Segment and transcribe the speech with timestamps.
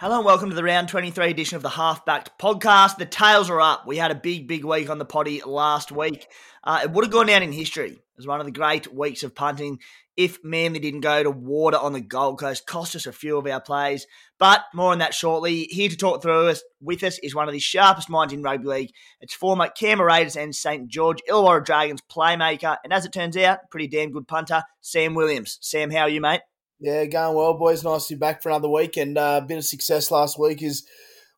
[0.00, 2.98] Hello and welcome to the round 23 edition of the Half Backed podcast.
[2.98, 3.84] The tails are up.
[3.84, 6.28] We had a big, big week on the potty last week.
[6.62, 9.34] Uh, it would have gone down in history as one of the great weeks of
[9.34, 9.80] punting
[10.16, 12.64] if Manly didn't go to water on the Gold Coast.
[12.64, 14.06] Cost us a few of our plays,
[14.38, 15.64] but more on that shortly.
[15.64, 18.68] Here to talk through us with us is one of the sharpest minds in rugby
[18.68, 18.90] league.
[19.20, 23.68] It's former Canberra Raiders and St George Illawarra Dragons playmaker, and as it turns out,
[23.68, 25.58] pretty damn good punter, Sam Williams.
[25.60, 26.42] Sam, how are you, mate?
[26.80, 27.82] Yeah, going well, boys.
[27.82, 30.62] Nice to be back for another week, and uh, a bit of success last week
[30.62, 30.86] is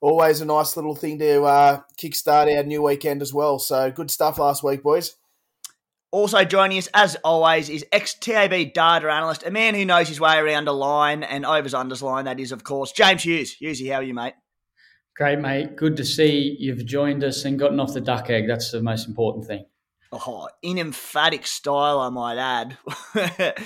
[0.01, 3.59] always a nice little thing to uh, kickstart our new weekend as well.
[3.59, 5.17] So good stuff last week, boys.
[6.13, 10.37] Also joining us, as always, is ex-TAB data analyst, a man who knows his way
[10.39, 13.57] around a line and overs unders line, that is, of course, James Hughes.
[13.63, 14.35] Hughesy, how are you, mate?
[15.17, 15.77] Great, mate.
[15.77, 18.49] Good to see you've joined us and gotten off the duck egg.
[18.49, 19.67] That's the most important thing.
[20.13, 22.77] Oh, in emphatic style, I might add.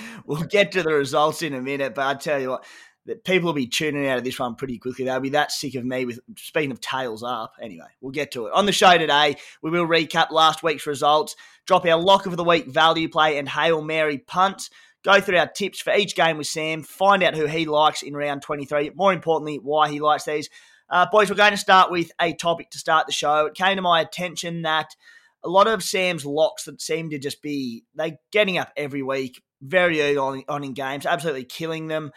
[0.25, 2.65] we'll get to the results in a minute, but I tell you what,
[3.07, 5.05] that people will be tuning out of this one pretty quickly.
[5.05, 7.53] They'll be that sick of me with speaking of tails up.
[7.59, 8.53] Anyway, we'll get to it.
[8.53, 12.43] On the show today, we will recap last week's results, drop our lock of the
[12.43, 14.69] week value play and Hail Mary punt,
[15.03, 18.15] go through our tips for each game with Sam, find out who he likes in
[18.15, 20.49] round 23, more importantly, why he likes these.
[20.91, 23.47] Uh, boys, we're going to start with a topic to start the show.
[23.47, 24.95] It came to my attention that
[25.45, 29.41] a lot of Sam's locks that seem to just be they getting up every week,
[29.61, 32.11] very early on, on in games, absolutely killing them.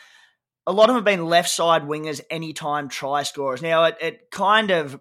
[0.66, 3.62] A lot of them have been left side wingers, anytime try scorers.
[3.62, 4.98] Now it, it kind of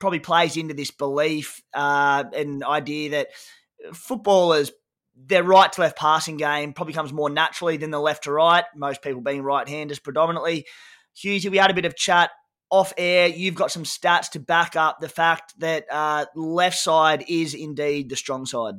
[0.00, 3.28] probably plays into this belief uh, and idea that
[3.92, 4.72] footballers
[5.16, 8.64] their right to left passing game probably comes more naturally than the left to right.
[8.76, 10.66] Most people being right handers predominantly.
[11.16, 12.30] Hughesy, we had a bit of chat
[12.70, 17.24] off air, you've got some stats to back up the fact that uh, left side
[17.28, 18.74] is indeed the strong side.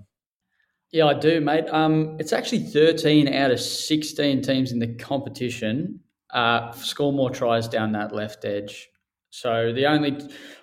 [0.91, 1.65] Yeah, I do, mate.
[1.69, 5.99] Um, it's actually 13 out of 16 teams in the competition
[6.31, 8.89] uh, score more tries down that left edge.
[9.31, 10.17] So the only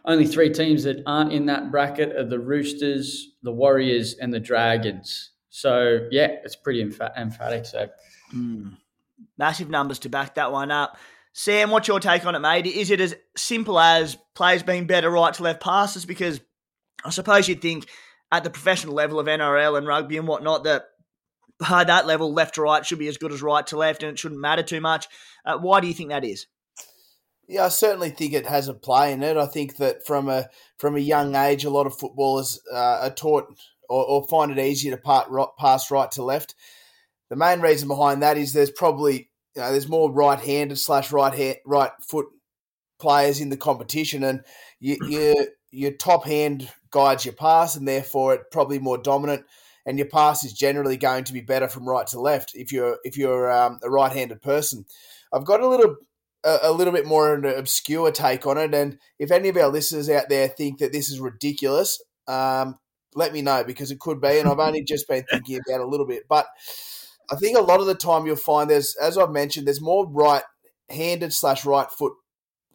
[0.05, 4.41] only three teams that aren't in that bracket are the Roosters, the Warriors, and the
[4.41, 5.31] Dragons.
[5.51, 7.67] So yeah, it's pretty emph- emphatic.
[7.67, 7.89] So
[8.35, 8.77] mm.
[9.39, 10.99] massive numbers to back that one up.
[11.39, 12.65] Sam, what's your take on it, mate?
[12.65, 16.07] Is it as simple as players being better right to left passes?
[16.07, 16.41] Because
[17.05, 17.87] I suppose you'd think
[18.33, 20.87] at the professional level of NRL and rugby and whatnot that
[21.59, 24.13] by that level, left to right should be as good as right to left, and
[24.13, 25.09] it shouldn't matter too much.
[25.45, 26.47] Uh, why do you think that is?
[27.47, 29.37] Yeah, I certainly think it has a play in it.
[29.37, 30.49] I think that from a
[30.79, 33.61] from a young age, a lot of footballers uh, are taught
[33.91, 36.55] or, or, find it easier to part, pass right to left.
[37.29, 41.57] The main reason behind that is there's probably you know, there's more right-handed slash right
[41.65, 42.27] right foot
[43.01, 44.43] players in the competition, and
[44.79, 49.45] you, you, your top hand guides your pass, and therefore it probably more dominant.
[49.87, 52.99] And your pass is generally going to be better from right to left if you're
[53.05, 54.85] if you're um, a right-handed person.
[55.33, 55.97] I've got a little
[56.45, 59.57] a, a little bit more of an obscure take on it, and if any of
[59.57, 62.79] our listeners out there think that this is ridiculous, um,
[63.15, 64.39] let me know because it could be.
[64.39, 66.47] And I've only just been thinking about a little bit, but
[67.31, 70.07] I think a lot of the time you'll find there's, as I've mentioned, there's more
[70.09, 72.13] right-handed slash right foot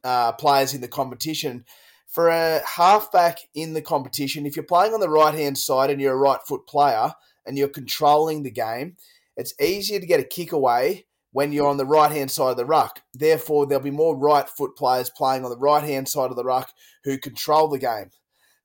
[0.03, 1.65] uh, players in the competition.
[2.07, 6.01] For a halfback in the competition, if you're playing on the right hand side and
[6.01, 7.13] you're a right foot player
[7.45, 8.97] and you're controlling the game,
[9.37, 12.57] it's easier to get a kick away when you're on the right hand side of
[12.57, 13.01] the ruck.
[13.13, 16.43] Therefore, there'll be more right foot players playing on the right hand side of the
[16.43, 16.71] ruck
[17.05, 18.09] who control the game.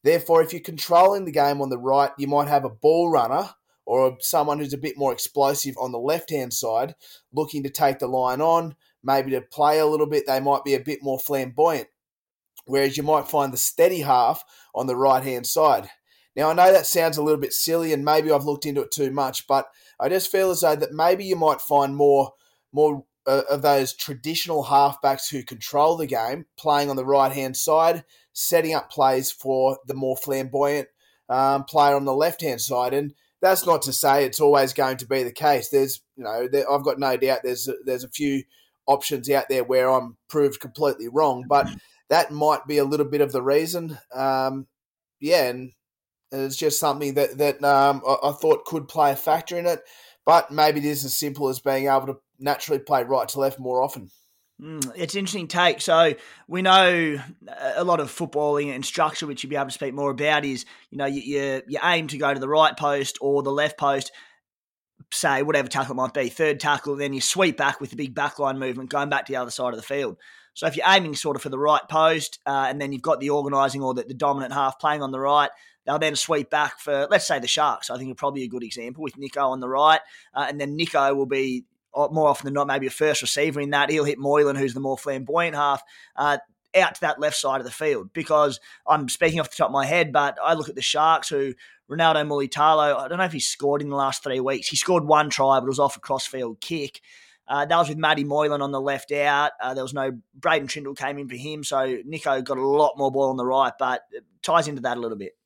[0.02, 3.50] Therefore, if you're controlling the game on the right, you might have a ball runner
[3.87, 6.94] or someone who's a bit more explosive on the left hand side,
[7.33, 10.75] looking to take the line on, maybe to play a little bit, they might be
[10.75, 11.87] a bit more flamboyant.
[12.67, 14.44] Whereas you might find the steady half
[14.75, 15.88] on the right hand side.
[16.35, 18.91] Now, I know that sounds a little bit silly and maybe I've looked into it
[18.91, 19.69] too much, but
[20.00, 22.33] I just feel as though that maybe you might find more,
[22.73, 27.56] more uh, of those traditional halfbacks who control the game, playing on the right hand
[27.56, 30.88] side, setting up plays for the more flamboyant
[31.29, 32.93] um, player on the left hand side.
[32.93, 35.69] And that's not to say it's always going to be the case.
[35.69, 38.43] There's, you know, there, I've got no doubt there's there's a few
[38.87, 41.69] options out there where I'm proved completely wrong, but
[42.09, 43.99] that might be a little bit of the reason.
[44.15, 44.67] Um,
[45.21, 45.73] yeah, and
[46.33, 49.81] it's just something that that um, I, I, thought could play a factor in it,
[50.25, 53.59] but maybe it is as simple as being able to naturally play right to left
[53.59, 54.11] more often.
[54.61, 55.81] Mm, it's an interesting take.
[55.81, 56.14] So
[56.49, 57.19] we know
[57.76, 60.64] a lot of footballing and structure, which you'll be able to speak more about, is
[60.91, 63.79] you know you, you, you aim to go to the right post or the left
[63.79, 64.12] post,
[65.12, 68.14] say whatever tackle it might be, third tackle, then you sweep back with the big
[68.14, 70.17] backline movement, going back to the other side of the field.
[70.55, 73.20] So if you're aiming sort of for the right post, uh, and then you've got
[73.20, 75.50] the organising or the, the dominant half playing on the right,
[75.85, 77.91] they'll then sweep back for let's say the Sharks.
[77.91, 80.00] I think are probably a good example with Nicho on the right,
[80.32, 81.64] uh, and then Nicho will be
[82.10, 83.90] more often than not, maybe a first receiver in that.
[83.90, 85.82] He'll hit Moylan, who's the more flamboyant half,
[86.14, 86.38] uh,
[86.76, 88.12] out to that left side of the field.
[88.12, 91.28] Because I'm speaking off the top of my head, but I look at the Sharks,
[91.28, 91.54] who
[91.90, 94.69] Ronaldo Mulitalo, I don't know if he scored in the last three weeks.
[94.69, 97.00] He scored one try, but it was off a crossfield kick.
[97.48, 99.52] Uh, that was with Matty Moylan on the left out.
[99.62, 102.99] Uh, there was no Braydon Trindall came in for him, so Nicho got a lot
[102.99, 105.37] more ball on the right, but it ties into that a little bit.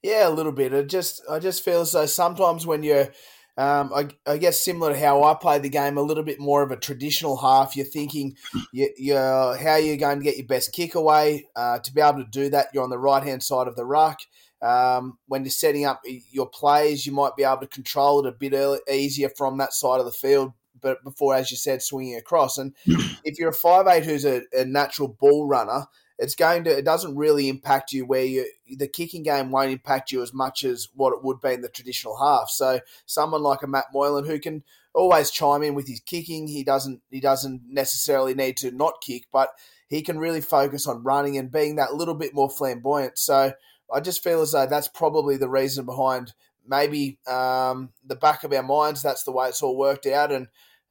[0.00, 0.72] Yeah, a little bit.
[0.72, 3.08] It just I just feel as though sometimes when you're
[3.56, 6.62] um, I, I, guess similar to how I play the game, a little bit more
[6.62, 7.76] of a traditional half.
[7.76, 8.36] You're thinking
[8.72, 11.46] you, you're, how you're going to get your best kick away.
[11.54, 13.84] Uh, to be able to do that, you're on the right hand side of the
[13.84, 14.20] ruck.
[14.60, 16.02] Um, when you're setting up
[16.32, 19.72] your plays, you might be able to control it a bit early, easier from that
[19.72, 20.52] side of the field.
[20.80, 22.58] But before, as you said, swinging across.
[22.58, 22.74] And
[23.24, 25.86] if you're a five eight who's a, a natural ball runner,
[26.18, 28.46] it's going to it doesn't really impact you where you
[28.76, 31.68] the kicking game won't impact you as much as what it would be in the
[31.68, 32.48] traditional half.
[32.50, 34.62] So someone like a Matt Moylan who can
[34.94, 39.24] always chime in with his kicking, he doesn't he doesn't necessarily need to not kick,
[39.32, 39.50] but
[39.88, 43.18] he can really focus on running and being that little bit more flamboyant.
[43.18, 43.52] So
[43.92, 46.32] I just feel as though that's probably the reason behind
[46.66, 49.02] maybe um, the back of our minds.
[49.02, 50.32] That's the way it's all worked out.
[50.32, 50.48] And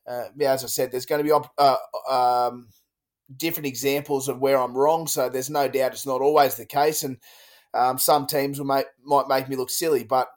[0.07, 1.77] uh, yeah, as I said, there's going to be op- uh,
[2.09, 2.67] um,
[3.35, 5.07] different examples of where I'm wrong.
[5.07, 7.17] So there's no doubt it's not always the case, and
[7.73, 10.27] um, some teams will make, might make me look silly, but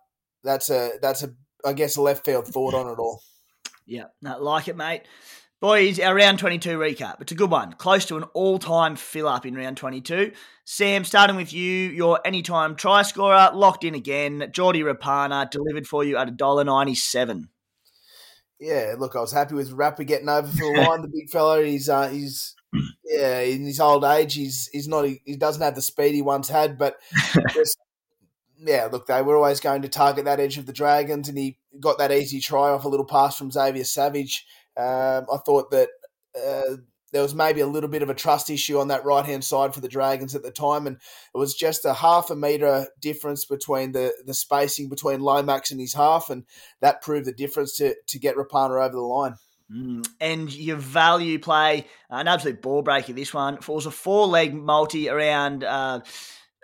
[0.42, 1.34] that's a that's a
[1.64, 3.22] I guess a left field thought on it all.
[3.88, 5.02] Yeah, no, like it, mate.
[5.60, 7.20] Boys, our round 22 recap.
[7.20, 7.74] It's a good one.
[7.74, 10.32] Close to an all time fill up in round 22.
[10.64, 14.48] Sam, starting with you, your anytime try scorer, locked in again.
[14.50, 17.44] Jordy Rapana delivered for you at $1.97.
[18.58, 21.02] Yeah, look, I was happy with Rapper getting over for the line.
[21.02, 22.55] the big fella, he's uh, he's
[23.04, 26.48] yeah, in his old age, he's he's not he doesn't have the speed he once
[26.48, 26.96] had, but
[27.52, 27.78] just,
[28.58, 31.58] yeah, look, they were always going to target that edge of the Dragons, and he
[31.80, 34.46] got that easy try off a little pass from Xavier Savage.
[34.76, 35.88] Um, I thought that
[36.36, 36.76] uh,
[37.12, 39.72] there was maybe a little bit of a trust issue on that right hand side
[39.72, 40.96] for the Dragons at the time, and
[41.34, 45.80] it was just a half a metre difference between the, the spacing between Lomax and
[45.80, 46.44] his half, and
[46.80, 49.36] that proved the difference to, to get Rapana over the line.
[49.72, 50.08] Mm.
[50.20, 53.12] And your value play, uh, an absolute ball breaker.
[53.12, 55.64] This one was a four leg multi around.
[55.64, 56.00] Uh,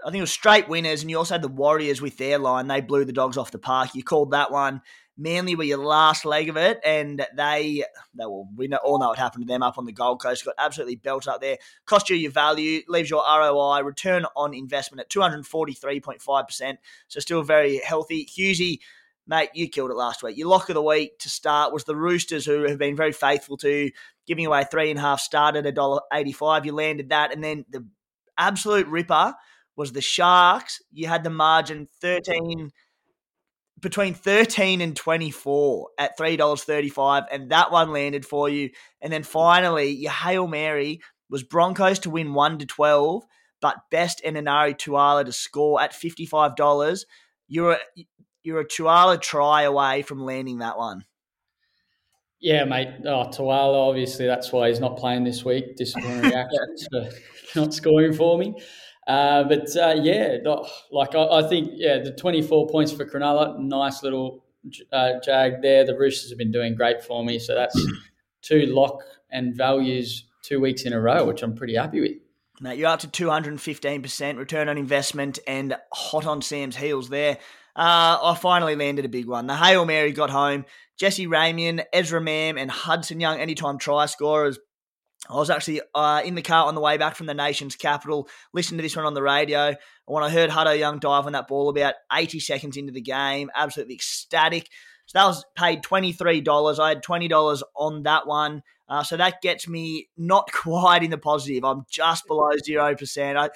[0.05, 2.67] I think it was straight winners, and you also had the Warriors with their line.
[2.67, 3.95] They blew the dogs off the park.
[3.95, 4.83] You called that one.
[5.17, 7.85] Manly were your last leg of it, and they,
[8.15, 10.45] they will, we know, all know what happened to them up on the Gold Coast.
[10.45, 11.59] Got absolutely belted up there.
[11.85, 16.77] Cost you your value, leaves your ROI, return on investment at 243.5%.
[17.09, 18.27] So still very healthy.
[18.27, 18.79] Hughesy,
[19.27, 20.37] mate, you killed it last week.
[20.37, 23.57] Your lock of the week to start was the Roosters, who have been very faithful
[23.59, 23.91] to
[24.27, 26.67] giving away three and a half started a dollar eighty-five.
[26.67, 27.87] You landed that, and then the
[28.39, 29.35] absolute ripper
[29.77, 30.81] was the Sharks.
[30.93, 32.73] You had the margin thirteen
[33.83, 39.91] between 13 and 24 at $3.35 and that one landed for you and then finally
[39.91, 43.25] your hail mary was broncos to win 1 to 12
[43.61, 47.05] but best Enenari Tuala to score at $55
[47.49, 47.77] you're
[48.43, 51.05] you're a Tuala try away from landing that one.
[52.41, 52.89] Yeah, mate.
[53.07, 55.77] Oh, Tuala, obviously, that's why he's not playing this week.
[55.77, 57.09] Disciplinary actions for
[57.61, 58.55] not scoring for me.
[59.07, 60.39] Uh, but uh, yeah,
[60.91, 64.45] like I, I, think, yeah, the 24 points for Cronulla, nice little
[64.93, 65.85] uh, jag there.
[65.85, 67.39] The Roosters have been doing great for me.
[67.39, 67.81] So that's
[68.43, 72.13] two lock and values two weeks in a row, which I'm pretty happy with.
[72.61, 77.39] Now you're up to 215% return on investment and hot on Sam's heels there.
[77.75, 79.47] Uh, I finally landed a big one.
[79.47, 80.65] The Hail Mary got home.
[80.99, 84.59] Jesse Ramien, Ezra Mam, and Hudson Young, anytime try scorers.
[85.31, 88.29] I was actually uh, in the car on the way back from the nation's capital,
[88.53, 89.75] listening to this one on the radio.
[90.07, 93.51] When I heard Huddo Young dive on that ball about 80 seconds into the game,
[93.55, 94.69] absolutely ecstatic.
[95.07, 96.79] So that was paid $23.
[96.79, 98.63] I had $20 on that one.
[98.89, 101.65] Uh, so that gets me not quite in the positive.
[101.65, 103.37] I'm just below 0%.
[103.37, 103.49] I,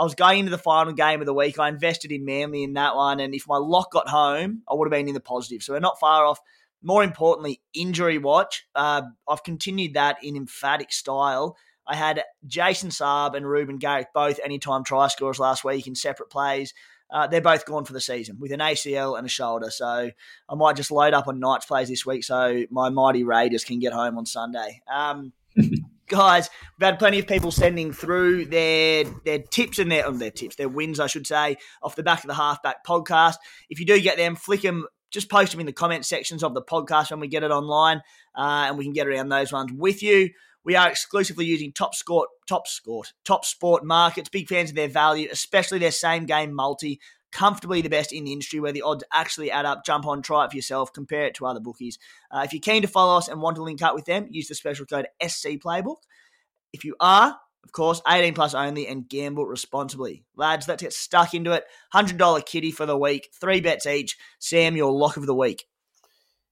[0.00, 1.58] I was going into the final game of the week.
[1.58, 3.20] I invested in Manly in that one.
[3.20, 5.62] And if my lock got home, I would have been in the positive.
[5.62, 6.40] So we're not far off.
[6.82, 8.66] More importantly, injury watch.
[8.74, 11.54] Uh, I've continued that in emphatic style.
[11.86, 16.30] I had Jason Saab and Reuben Garrick both anytime try scorers last week in separate
[16.30, 16.72] plays.
[17.10, 19.68] Uh, they're both gone for the season with an ACL and a shoulder.
[19.68, 20.10] So
[20.48, 23.80] I might just load up on Knights plays this week so my mighty Raiders can
[23.80, 24.80] get home on Sunday.
[24.90, 25.34] Um,
[26.10, 30.30] guys, we've had plenty of people sending through their their tips and their oh, their
[30.30, 33.36] tips, their wins, I should say, off the back of the halfback podcast.
[33.70, 34.86] If you do get them, flick them.
[35.10, 38.02] Just post them in the comment sections of the podcast when we get it online,
[38.36, 40.30] uh, and we can get around those ones with you.
[40.62, 44.28] We are exclusively using Top Sport, Top Sport, Top Sport markets.
[44.28, 47.00] Big fans of their value, especially their same game multi.
[47.32, 49.84] Comfortably the best in the industry where the odds actually add up.
[49.84, 51.98] Jump on, try it for yourself, compare it to other bookies.
[52.30, 54.48] Uh, if you're keen to follow us and want to link up with them, use
[54.48, 55.98] the special code SC Playbook.
[56.72, 60.24] If you are, of course, 18 plus only and gamble responsibly.
[60.34, 61.64] Lads, let's get stuck into it.
[61.94, 64.16] $100 kitty for the week, three bets each.
[64.38, 65.66] Sam, your lock of the week.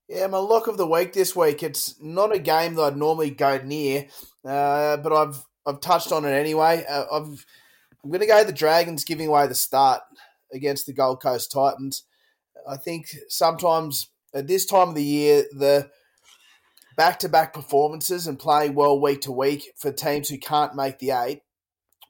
[0.09, 1.63] Yeah, my lock of the week this week.
[1.63, 4.07] It's not a game that I'd normally go near,
[4.45, 6.83] uh, but I've I've touched on it anyway.
[6.89, 7.45] Uh, I've
[8.03, 10.01] I'm going to go the Dragons giving away the start
[10.53, 12.05] against the Gold Coast Titans.
[12.69, 15.91] I think sometimes at this time of the year, the
[16.97, 20.99] back to back performances and playing well week to week for teams who can't make
[20.99, 21.41] the eight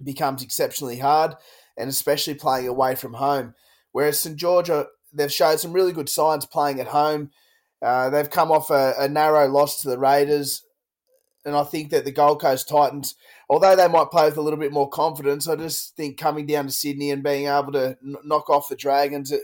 [0.02, 1.34] becomes exceptionally hard,
[1.76, 3.54] and especially playing away from home.
[3.92, 7.30] Whereas St Georgia, they've showed some really good signs playing at home.
[7.82, 10.64] Uh, they've come off a, a, narrow loss to the Raiders,
[11.48, 13.16] and I think that the Gold Coast Titans,
[13.48, 16.66] although they might play with a little bit more confidence, I just think coming down
[16.66, 19.40] to Sydney and being able to knock off the Dragons at,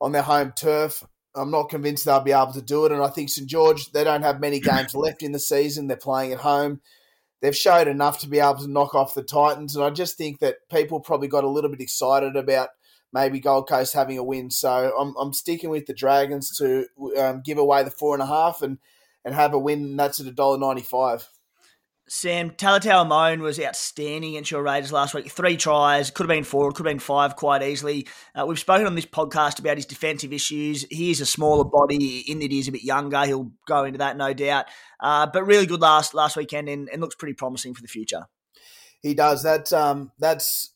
[0.00, 1.04] on their home turf,
[1.36, 2.92] I'm not convinced they'll be able to do it.
[2.92, 5.86] And I think St George, they don't have many games left in the season.
[5.86, 6.80] They're playing at home.
[7.40, 10.38] They've showed enough to be able to knock off the Titans, and I just think
[10.38, 12.70] that people probably got a little bit excited about–
[13.14, 14.50] maybe Gold Coast having a win.
[14.50, 16.86] So I'm, I'm sticking with the Dragons to
[17.16, 18.78] um, give away the four and a half and,
[19.24, 19.96] and have a win.
[19.96, 21.24] that's at $1.95.
[22.06, 25.30] Sam, Talatau Amone was outstanding against your Raiders last week.
[25.30, 28.06] Three tries, could have been four, could have been five quite easily.
[28.34, 30.84] Uh, we've spoken on this podcast about his defensive issues.
[30.90, 33.24] He is a smaller body in that he's a bit younger.
[33.24, 34.66] He'll go into that, no doubt.
[35.00, 38.26] Uh, but really good last last weekend and, and looks pretty promising for the future.
[39.00, 39.42] He does.
[39.42, 40.74] That um, that's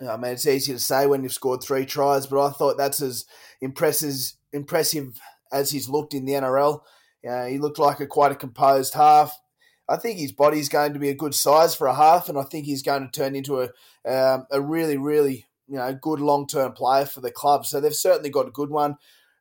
[0.00, 3.00] I mean, it's easy to say when you've scored three tries, but I thought that's
[3.00, 3.24] as
[3.62, 5.18] impressive, impressive
[5.50, 6.80] as he's looked in the NRL.
[7.28, 9.36] Uh, he looked like a quite a composed half.
[9.88, 12.42] I think his body's going to be a good size for a half, and I
[12.42, 13.68] think he's going to turn into a
[14.08, 17.66] um, a really, really you know good long term player for the club.
[17.66, 18.96] So they've certainly got a good one,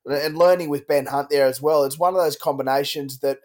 [0.06, 1.84] and learning with Ben Hunt there as well.
[1.84, 3.40] It's one of those combinations that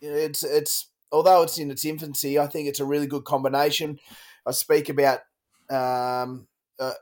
[0.00, 3.98] it's it's although it's in its infancy, I think it's a really good combination.
[4.46, 5.20] I speak about
[5.70, 6.48] um,
[6.78, 6.92] uh, uh,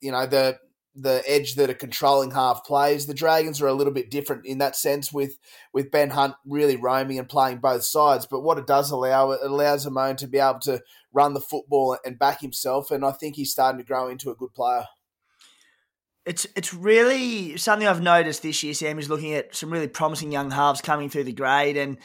[0.00, 0.58] you know the
[0.94, 3.06] the edge that a controlling half plays.
[3.06, 5.38] The Dragons are a little bit different in that sense with
[5.72, 8.26] with Ben Hunt really roaming and playing both sides.
[8.26, 10.82] But what it does allow, it allows Amone to be able to
[11.12, 12.90] run the football and back himself.
[12.90, 14.86] And I think he's starting to grow into a good player.
[16.24, 18.74] It's it's really something I've noticed this year.
[18.74, 21.98] Sam is looking at some really promising young halves coming through the grade and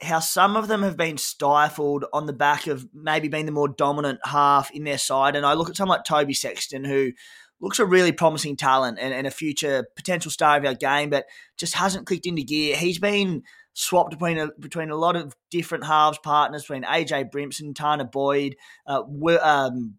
[0.00, 3.68] how some of them have been stifled on the back of maybe being the more
[3.68, 5.34] dominant half in their side.
[5.36, 7.12] And I look at someone like Toby Sexton, who
[7.60, 11.26] looks a really promising talent and, and a future potential star of our game, but
[11.56, 12.76] just hasn't clicked into gear.
[12.76, 17.74] He's been swapped between a, between a lot of different halves partners, between AJ Brimson,
[17.74, 19.94] Tanah Boyd, uh, Will, um,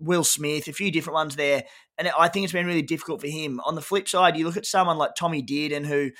[0.00, 1.64] Will Smith, a few different ones there.
[1.96, 3.60] And I think it's been really difficult for him.
[3.64, 6.10] On the flip side, you look at someone like Tommy Dearden, who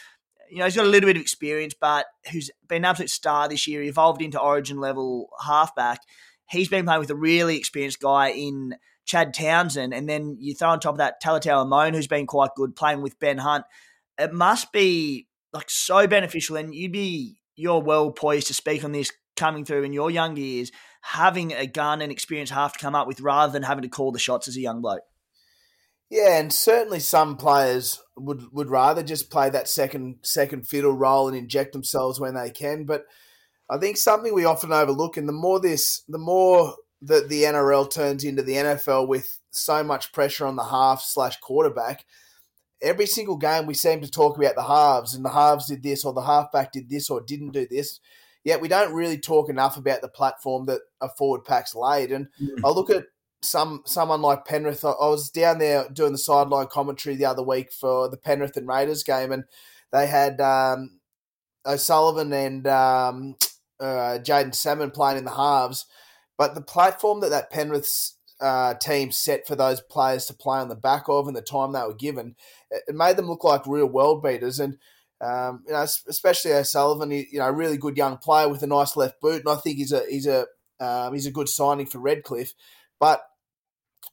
[0.51, 3.49] you know, he's got a little bit of experience, but who's been an absolute star
[3.49, 3.83] this year.
[3.83, 6.01] He evolved into origin level halfback.
[6.49, 8.77] He's been playing with a really experienced guy in
[9.09, 9.93] Chad Townsend.
[9.93, 13.03] And then you throw on top of that Talatau Amone, who's been quite good playing
[13.03, 13.65] with Ben Hunt.
[14.19, 16.57] It must be like so beneficial.
[16.57, 20.37] And you'd be, you're well poised to speak on this coming through in your young
[20.37, 23.89] years, having a gun and experience half to come up with rather than having to
[23.89, 25.03] call the shots as a young bloke.
[26.11, 31.29] Yeah, and certainly some players would would rather just play that second second fiddle role
[31.29, 32.85] and inject themselves when they can.
[32.87, 33.05] But
[33.71, 37.91] I think something we often overlook, and the more this, the more that the NRL
[37.91, 42.05] turns into the NFL with so much pressure on the half slash quarterback.
[42.81, 46.05] Every single game we seem to talk about the halves, and the halves did this,
[46.05, 48.01] or the halfback did this, or didn't do this.
[48.45, 52.13] Yet we don't really talk enough about the platform that a forward pack's laid.
[52.13, 52.61] And mm.
[52.65, 53.05] I look at
[53.43, 54.85] some someone like Penrith.
[54.85, 58.69] I was down there doing the sideline commentary the other week for the Penrith and
[58.69, 59.45] Raiders game, and
[59.93, 61.01] they had um,
[61.67, 63.37] O'Sullivan and um,
[63.81, 65.87] uh, Jaeman Salmon playing in the halves.
[66.39, 70.69] But the platform that that Penrith uh, team set for those players to play on
[70.69, 72.37] the back of and the time they were given,
[72.71, 74.61] it made them look like real world beaters.
[74.61, 74.79] And
[75.21, 79.21] um, you know, especially O'Sullivan, you know, really good young player with a nice left
[79.21, 80.47] boot, and I think he's a he's a
[80.81, 82.55] um, he's a good signing for Redcliffe.
[83.01, 83.23] But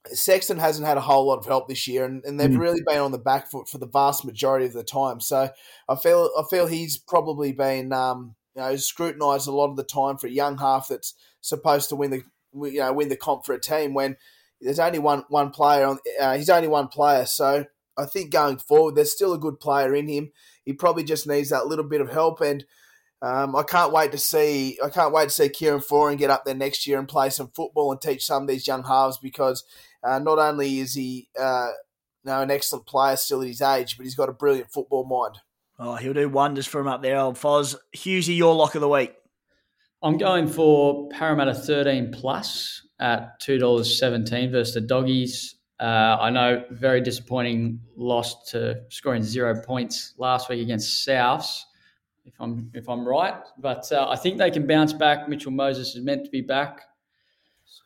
[0.08, 2.60] Sexton hasn't had a whole lot of help this year, and, and they've mm.
[2.60, 5.20] really been on the back foot for the vast majority of the time.
[5.20, 5.50] So
[5.88, 9.84] I feel I feel he's probably been um, you know scrutinised a lot of the
[9.84, 13.46] time for a young half that's supposed to win the you know win the comp
[13.46, 14.18] for a team when
[14.62, 16.00] there's only one one player on.
[16.20, 17.66] Uh, he's only one player, so
[17.98, 20.32] I think going forward, there's still a good player in him.
[20.64, 22.66] He probably just needs that little bit of help, and
[23.22, 24.80] um, I can't wait to see.
[24.84, 27.50] I can't wait to see Kieran Foran get up there next year and play some
[27.50, 29.64] football and teach some of these young halves because
[30.04, 31.70] uh, not only is he uh,
[32.24, 35.06] you know, an excellent player still at his age, but he's got a brilliant football
[35.06, 35.40] mind.
[35.78, 37.76] Oh, he'll do wonders for him up there, old Foz.
[37.96, 39.14] Hughesy, your lock of the week.
[40.02, 45.56] I'm going for Parramatta 13 plus at $2.17 versus the Doggies.
[45.80, 51.64] Uh, I know very disappointing loss to scoring zero points last week against Souths,
[52.24, 53.36] if I'm if I'm right.
[53.58, 55.28] But uh, I think they can bounce back.
[55.28, 56.82] Mitchell Moses is meant to be back,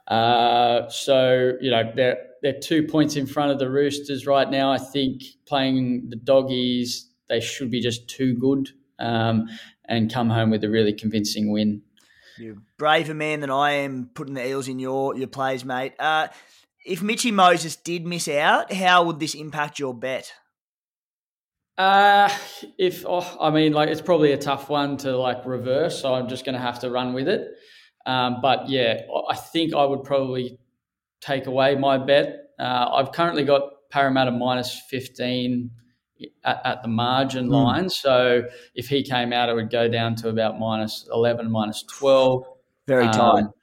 [0.08, 4.72] uh, so you know they're they're two points in front of the Roosters right now.
[4.72, 8.69] I think playing the Doggies, they should be just too good
[9.00, 9.48] um,
[9.88, 11.81] and come home with a really convincing win.
[12.38, 15.93] You're braver man than I am putting the Eels in your your plays, mate.
[16.00, 16.27] Uh,
[16.86, 20.33] if Mitchy Moses did miss out, how would this impact your bet?
[21.77, 22.29] Uh,
[22.77, 26.27] if oh, I mean, like it's probably a tough one to like reverse, so I'm
[26.27, 27.48] just going to have to run with it.
[28.05, 30.59] Um, but yeah, I think I would probably
[31.21, 32.36] take away my bet.
[32.57, 35.71] Uh, I've currently got Parramatta minus 15
[36.43, 37.51] at, at the margin mm.
[37.51, 37.89] line.
[37.89, 38.43] So
[38.75, 42.43] if he came out, it would go down to about minus 11, minus 12.
[42.88, 43.43] Very tight.
[43.43, 43.53] Um,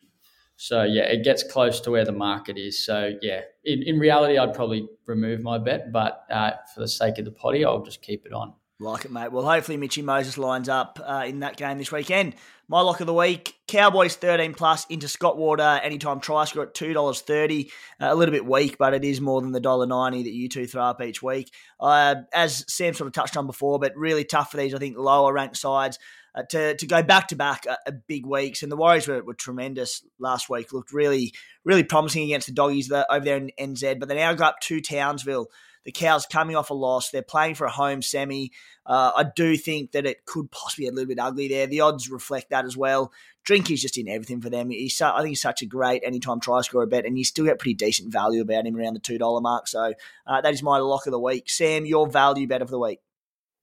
[0.57, 2.85] so yeah, it gets close to where the market is.
[2.85, 7.19] So yeah, in, in reality, I'd probably remove my bet, but uh, for the sake
[7.19, 8.55] of the potty, I'll just keep it on.
[8.79, 9.33] Like it, mate.
[9.33, 12.35] Well, hopefully Mitchy Moses lines up uh, in that game this weekend.
[12.69, 16.75] My lock of the week: Cowboys thirteen plus into Scott Water anytime try score at
[16.75, 17.71] two dollars thirty.
[18.01, 20.49] Uh, a little bit weak, but it is more than the dollar ninety that you
[20.49, 21.53] two throw up each week.
[21.79, 24.75] Uh, as Sam sort of touched on before, but really tough for these.
[24.75, 26.01] I think lower ranked sides
[26.35, 27.67] uh, to to go back to back
[28.09, 28.65] big weeks.
[28.65, 30.73] And the Warriors were, were tremendous last week.
[30.73, 31.33] Looked really
[31.65, 34.01] really promising against the doggies over there in NZ.
[34.01, 35.47] But they now go up to Townsville.
[35.87, 37.11] The Cows coming off a loss.
[37.11, 38.51] They're playing for a home semi.
[38.85, 41.69] Uh, I do think that it could possibly be a little bit ugly there.
[41.69, 43.13] The odds reflect that as well.
[43.45, 44.71] Drink is just in everything for them.
[44.71, 47.61] He's, I think he's such a great anytime try scorer bet, and you still get
[47.61, 49.69] pretty decent value about him around the two dollar mark.
[49.69, 49.95] So
[50.27, 51.49] uh, that is my lock of the week.
[51.49, 52.99] Sam, your value bet of the week.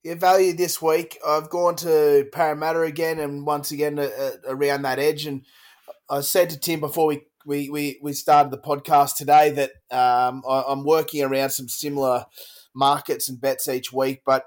[0.04, 1.20] Yeah, value this week.
[1.28, 5.26] I've gone to Parramatta again, and once again uh, uh, around that edge.
[5.26, 5.42] And
[6.10, 10.44] I said to Tim before we we we, we started the podcast today that um,
[10.48, 12.26] I, am working around some similar
[12.74, 14.46] markets and bets each week, but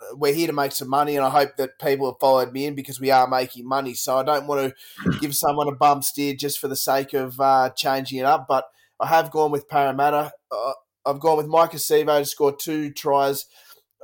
[0.00, 2.66] uh, we're here to make some money, and I hope that people have followed me
[2.66, 3.94] in because we are making money.
[3.94, 7.40] So I don't want to give someone a bum steer just for the sake of
[7.40, 8.66] uh, changing it up, but
[9.00, 10.32] I have gone with Parramatta.
[10.50, 10.72] Uh,
[11.04, 13.46] I've gone with Maika Sivo to score two tries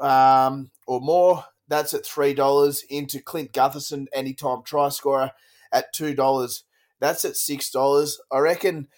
[0.00, 1.44] um, or more.
[1.68, 2.82] That's at three dollars.
[2.88, 5.32] Into Clint Gutherson, anytime try scorer
[5.72, 6.64] at two dollars.
[7.00, 8.20] That's at six dollars.
[8.30, 8.88] I reckon.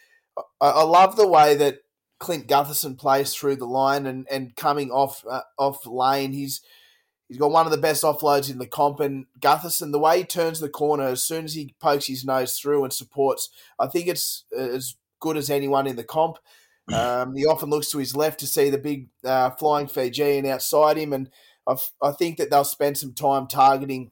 [0.60, 1.78] I, I, love the way that
[2.18, 6.32] Clint Gutherson plays through the line and, and coming off uh, off lane.
[6.32, 6.60] He's
[7.28, 9.00] he's got one of the best offloads in the comp.
[9.00, 12.58] And Gutherson, the way he turns the corner as soon as he pokes his nose
[12.58, 16.38] through and supports, I think it's as good as anyone in the comp.
[16.92, 20.96] Um, he often looks to his left to see the big uh, flying Fijian outside
[20.96, 21.30] him, and
[21.66, 24.10] I've, i think that they'll spend some time targeting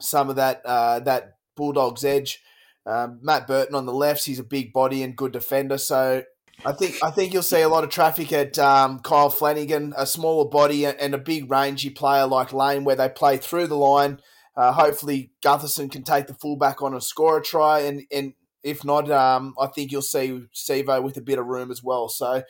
[0.00, 2.42] some of that uh, that Bulldogs edge.
[2.90, 6.24] Um, Matt Burton on the left, he's a big body and good defender, so
[6.64, 10.06] I think I think you'll see a lot of traffic at um, Kyle Flanagan, a
[10.06, 14.20] smaller body and a big rangy player like Lane, where they play through the line.
[14.56, 18.84] Uh, hopefully, Gutherson can take the fullback on and score a try, and and if
[18.84, 22.08] not, um, I think you'll see Sivo with a bit of room as well.
[22.08, 22.42] So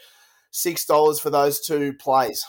[0.50, 2.42] six dollars for those two plays.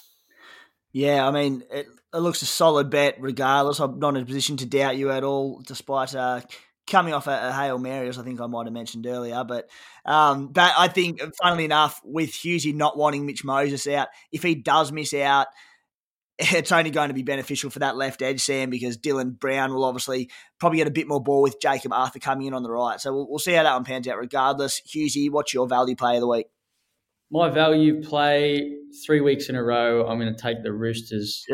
[0.93, 3.79] Yeah, I mean, it, it, looks a solid bet regardless.
[3.79, 6.41] I'm not in a position to doubt you at all, despite uh,
[6.87, 9.43] coming off a, a, Hail Mary, as I think I might have mentioned earlier.
[9.43, 9.69] But
[10.05, 14.55] um, but I think, funnily enough, with Hughesy not wanting Mitch Moses out, if he
[14.55, 15.47] does miss out,
[16.39, 19.83] it's only going to be beneficial for that left edge, Sam, because Dylan Brown will
[19.83, 22.99] obviously probably get a bit more ball with Jakob Arthur coming in on the right.
[22.99, 24.81] So we'll, we'll see how that one pans out regardless.
[24.81, 26.47] Hughesy, what's your value play of the week?
[27.29, 31.45] My value play three weeks in a row, I'm going to take the Roosters.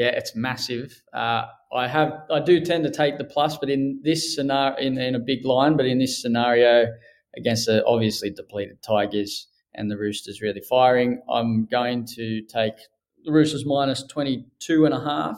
[0.00, 1.02] Yeah, it's massive.
[1.12, 1.42] Uh,
[1.74, 5.14] I have I do tend to take the plus, but in this scenario, in, in
[5.14, 6.86] a big line, but in this scenario
[7.36, 12.76] against the obviously depleted Tigers and the Roosters really firing, I'm going to take
[13.26, 15.36] the Roosters minus 22 and a half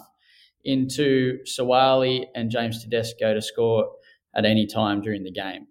[0.64, 3.90] into Suaalii and James Tedesco to score
[4.36, 5.66] at any time during the game.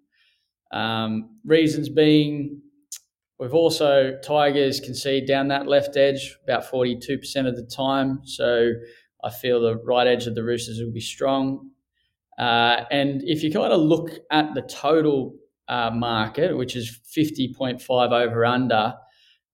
[0.70, 2.60] Um, reasons being,
[3.38, 8.20] we've also Tigers concede down that left edge about 42% of the time.
[8.24, 8.72] So
[9.24, 11.70] I feel the right edge of the Roosters will be strong.
[12.38, 15.34] Uh, and if you kind of look at the total
[15.68, 18.94] uh, market, which is 50.5 over under,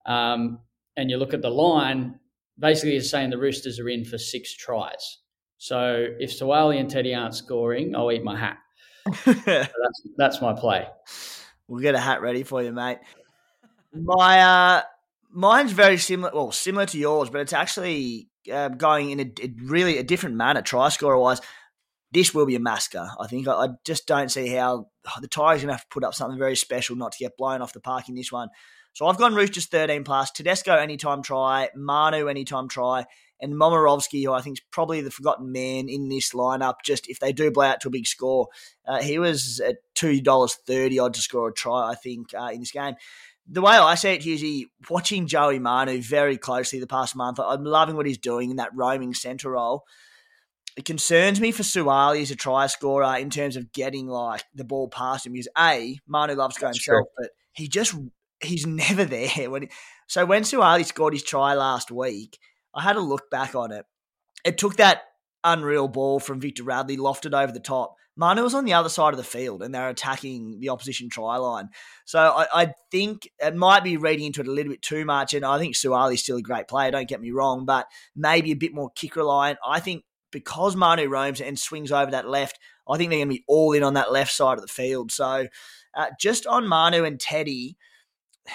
[0.06, 0.60] um,
[0.96, 2.18] and you look at the line,
[2.58, 5.18] basically it's saying the Roosters are in for six tries.
[5.58, 8.58] So if Suaalii and Teddy aren't scoring, I'll eat my hat.
[9.24, 10.86] so that's, that's my play.
[11.66, 12.98] We'll get a hat ready for you, mate.
[13.92, 14.82] My uh,
[15.30, 16.30] mine's very similar.
[16.34, 20.36] Well, similar to yours, but it's actually uh, going in a, a, really a different
[20.36, 20.62] manner.
[20.62, 21.40] Try scorer wise,
[22.12, 23.08] this will be a massacre.
[23.18, 23.48] I think.
[23.48, 24.88] I, I just don't see how
[25.20, 27.62] the Tigers going to have to put up something very special not to get blown
[27.62, 28.48] off the park in this one.
[28.94, 33.04] So I've gone Roosters 13 plus, Tedesco anytime try, Manu anytime try,
[33.40, 36.76] and Momirovski, who I think is probably the forgotten man in this lineup.
[36.84, 38.48] Just if they do blow out to a big score,
[38.86, 41.90] uh, he was at two dollars thirty odd to score a try.
[41.90, 42.96] I think uh, in this game.
[43.50, 47.64] The way I see it, Hughesy, watching Joey Manu very closely the past month, I'm
[47.64, 49.84] loving what he's doing in that roaming centre role.
[50.76, 54.64] It concerns me for Suaalii as a try scorer in terms of getting like the
[54.64, 55.32] ball past him.
[55.32, 57.94] Because a Manu loves to go himself, but he just
[58.42, 59.50] he's never there.
[59.50, 59.70] When he,
[60.06, 62.38] so when Suaalii scored his try last week,
[62.74, 63.86] I had a look back on it.
[64.44, 65.02] It took that
[65.42, 67.96] unreal ball from Victor Radley, lofted over the top.
[68.18, 71.36] Manu was on the other side of the field and they're attacking the opposition try
[71.36, 71.68] line.
[72.04, 75.34] So I, I, think it might be reading into it a little bit too much.
[75.34, 78.56] And I think Suaalii's still a great player, don't get me wrong, but maybe a
[78.56, 79.60] bit more kick reliant.
[79.64, 80.02] I think
[80.32, 83.72] because Manu roams and swings over that left, I think they're going to be all
[83.72, 85.12] in on that left side of the field.
[85.12, 85.46] So
[85.94, 87.76] uh, just on Manu and Teddy,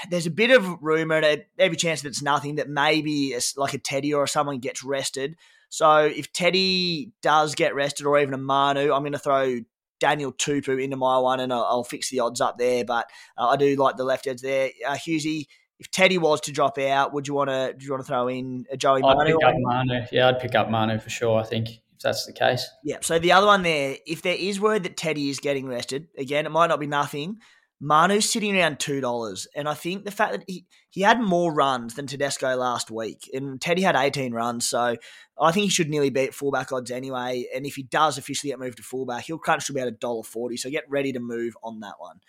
[0.10, 3.74] there's a bit of rumor, and every chance that it's nothing, that maybe it's like
[3.74, 5.36] a Teddy or someone gets rested.
[5.74, 9.62] So if Teddy does get rested, or even a Manu, I'm going to throw
[10.00, 12.86] Daniel Tupou into my one, and I'll, I'll fix the odds up there.
[12.86, 13.10] But
[13.40, 14.70] uh, I do like the left edge there.
[14.88, 15.48] Uh, Hughesy,
[15.80, 17.74] if Teddy was to drop out, would you want to?
[17.76, 19.36] Do you want to throw in a Joey I'd Manu?
[19.36, 20.02] Pick up Manu?
[20.12, 21.40] Yeah, I'd pick up Manu for sure.
[21.40, 22.70] I think if that's the case.
[22.84, 22.98] Yeah.
[23.02, 26.46] So the other one there, if there is word that Teddy is getting rested, again,
[26.46, 27.40] it might not be nothing.
[27.86, 31.54] Manu's sitting around two dollars, and I think the fact that he he had more
[31.54, 34.96] runs than Tedesco last week, and Teddy had eighteen runs, so
[35.38, 37.46] I think he should nearly beat fullback odds anyway.
[37.54, 40.24] And if he does officially get moved to fullback, he'll crunch to about a dollar
[40.24, 40.56] forty.
[40.56, 42.22] So get ready to move on that one.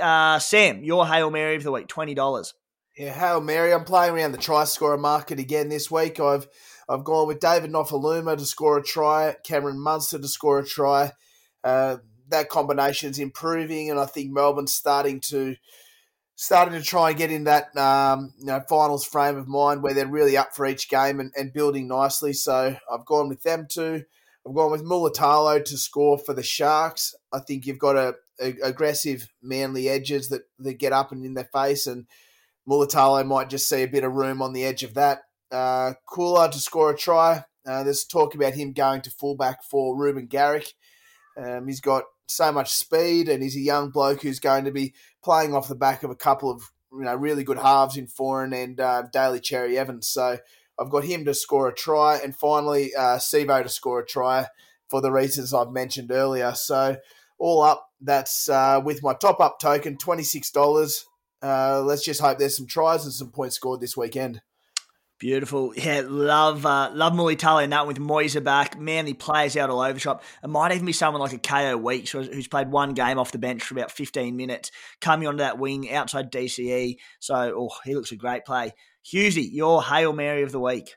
[0.00, 2.54] Uh, Sam, your hail mary of the week, twenty dollars.
[2.96, 3.72] Yeah, hail mary.
[3.74, 6.20] I'm playing around the try scorer market again this week.
[6.20, 6.46] I've
[6.88, 11.12] I've gone with David Nofoaluma to score a try, Cameron Munster to score a try.
[11.64, 11.96] Uh,
[12.28, 15.56] that combination is improving, and I think Melbourne's starting to
[16.40, 19.92] starting to try and get in that um, you know finals frame of mind where
[19.92, 22.32] they're really up for each game and, and building nicely.
[22.32, 24.04] So I've gone with them too.
[24.46, 27.14] I've gone with Mulitalo to score for the Sharks.
[27.32, 31.34] I think you've got a, a aggressive, manly edges that, that get up and in
[31.34, 32.06] their face, and
[32.68, 35.22] Mulitalo might just see a bit of room on the edge of that.
[35.50, 37.44] Uh, to score a try.
[37.66, 40.72] Uh, there's talk about him going to fullback for Reuben Garrick.
[41.36, 44.94] Um, he's got so much speed, and he's a young bloke who's going to be
[45.22, 48.54] playing off the back of a couple of you know really good halves in Foran
[48.54, 50.08] and uh, Daly Cherry Evans.
[50.08, 50.38] So
[50.78, 54.46] I've got him to score a try, and finally uh, to score a try
[54.88, 56.54] for the reasons I've mentioned earlier.
[56.54, 56.96] So
[57.38, 61.04] all up, that's uh, with my top up token, twenty six dollars.
[61.42, 64.40] Uh, let's just hope there's some tries and some points scored this weekend.
[65.18, 65.72] Beautiful.
[65.76, 68.78] Yeah, love uh, love Mulitalo in that with Moyes back.
[68.78, 70.22] Manly players out all over shop.
[70.44, 73.38] It might even be someone like a Kaeo Weekes who's played one game off the
[73.38, 76.98] bench for about 15 minutes, coming onto that wing outside DCE.
[77.18, 78.74] So, oh, he looks a great play.
[79.04, 80.94] Hughesy, your Hail Mary of the week.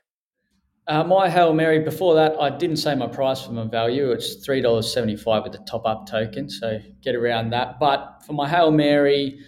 [0.86, 4.10] Uh, my Hail Mary, before that, I didn't say my price for my value.
[4.10, 7.80] It's $3.75 with the top up token, so get around that.
[7.80, 9.38] But for my Hail Mary,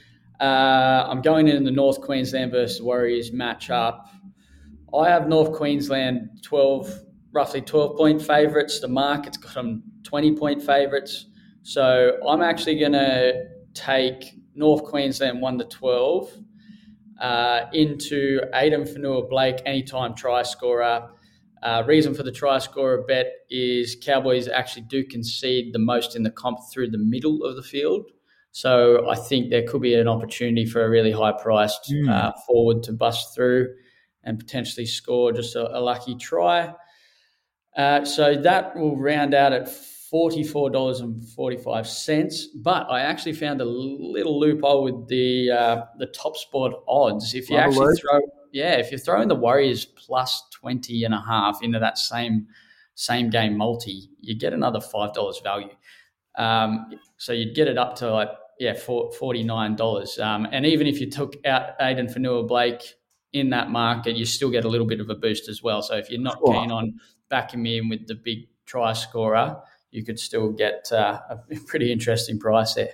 [0.40, 4.06] uh, I'm going in the North Queensland versus Warriors matchup.
[4.94, 7.00] I have North Queensland 12,
[7.32, 8.80] roughly 12 point favourites.
[8.80, 11.26] The market's got them 20 point favourites.
[11.62, 16.30] So I'm actually going to take North Queensland 1 to 12
[17.20, 21.08] uh, into Addin Fonua-Blake, anytime try scorer.
[21.62, 26.22] Uh, reason for the try scorer bet is Cowboys actually do concede the most in
[26.22, 28.04] the comp through the middle of the field.
[28.52, 32.08] So I think there could be an opportunity for a really high priced mm.
[32.08, 33.74] uh, forward to bust through
[34.24, 36.72] and potentially score just a, a lucky try.
[37.76, 42.44] Uh, so that will round out at $44.45.
[42.56, 47.34] But I actually found a little loophole with the uh, the top sport odds.
[47.34, 48.20] If you Love actually throw,
[48.52, 52.46] yeah, if you're throwing the Warriors plus 20 and a half into that same
[52.94, 55.70] same game multi, you get another $5 value.
[56.36, 58.28] Um, so you'd get it up to like,
[58.60, 60.20] yeah, $49.
[60.20, 62.94] Um, and even if you took out Addin Fonua-Blake
[63.34, 65.82] in that market, you still get a little bit of a boost as well.
[65.82, 70.04] So if you're not keen on backing me in with the big try scorer, you
[70.04, 72.92] could still get uh, a pretty interesting price there.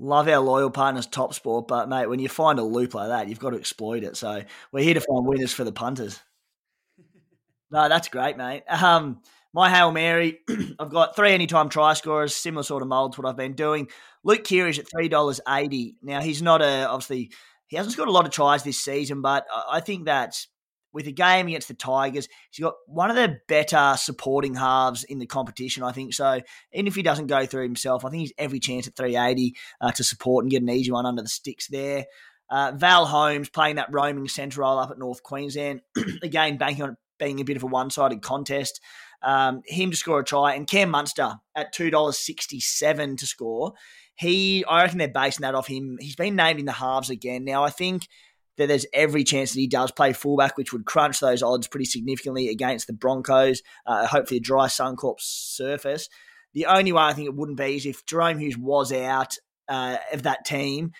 [0.00, 3.28] Love our loyal partners, Top Sport, but mate, when you find a loop like that,
[3.28, 4.16] you've got to exploit it.
[4.16, 6.20] So we're here to find winners for the punters.
[7.70, 8.62] No, that's great, mate.
[8.66, 9.20] Um,
[9.52, 10.38] my Hail Mary,
[10.78, 13.88] I've got three anytime try scorers, similar sort of mould to what I've been doing.
[14.24, 15.96] Luke Keary at $3.80.
[16.02, 17.30] Now, he's not a, obviously,
[17.68, 20.34] he hasn't scored a lot of tries this season, but I think that
[20.92, 25.18] with a game against the Tigers, he's got one of the better supporting halves in
[25.18, 26.14] the competition, I think.
[26.14, 26.40] So
[26.72, 29.92] even if he doesn't go through himself, I think he's every chance at 380 uh,
[29.92, 32.06] to support and get an easy one under the sticks there.
[32.50, 35.82] Uh, Val Holmes playing that roaming centre role up at North Queensland.
[36.22, 38.80] Again, banking on it being a bit of a one sided contest.
[39.22, 43.74] Um, him to score a try, and Cam Munster at $2.67 to score.
[44.18, 45.96] He, I reckon they're basing that off him.
[46.00, 47.44] He's been named in the halves again.
[47.44, 48.08] Now, I think
[48.56, 51.84] that there's every chance that he does play fullback, which would crunch those odds pretty
[51.84, 53.62] significantly against the Broncos.
[53.86, 56.08] Uh, hopefully, a dry Suncorp surface.
[56.54, 59.36] The only way I think it wouldn't be is if Jahrome Hughes was out
[59.68, 60.92] uh, of that team.